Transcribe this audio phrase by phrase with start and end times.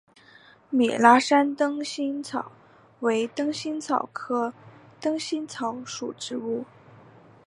[0.71, 2.51] 米拉山灯心草
[3.01, 4.51] 为灯心草科
[4.99, 6.65] 灯心草属的植物。